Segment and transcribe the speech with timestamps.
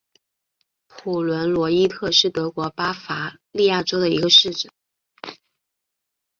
[0.87, 4.71] 普伦罗伊特是德国巴伐利亚州的一个市镇。